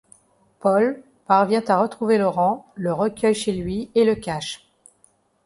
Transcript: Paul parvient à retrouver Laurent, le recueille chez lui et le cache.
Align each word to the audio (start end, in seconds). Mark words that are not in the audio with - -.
Paul 0.59 0.99
parvient 1.27 1.63
à 1.67 1.77
retrouver 1.77 2.17
Laurent, 2.17 2.65
le 2.73 2.91
recueille 2.91 3.35
chez 3.35 3.51
lui 3.51 3.91
et 3.93 4.03
le 4.03 4.15
cache. 4.15 4.67